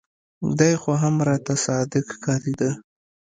دى 0.59 0.71
خو 0.81 0.91
هم 1.03 1.15
راته 1.27 1.53
صادق 1.65 2.05
ښکارېده. 2.15 2.71